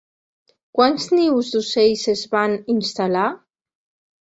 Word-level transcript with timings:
Quants 0.79 1.05
nius 1.17 1.51
d'ocells 1.57 2.07
es 2.15 2.25
van 2.33 2.59
instal·lar? 2.79 3.29